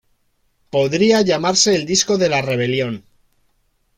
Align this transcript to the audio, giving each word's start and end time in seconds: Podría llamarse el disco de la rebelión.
Podría 0.71 1.21
llamarse 1.21 1.75
el 1.75 1.85
disco 1.85 2.17
de 2.17 2.27
la 2.27 2.41
rebelión. 2.41 3.03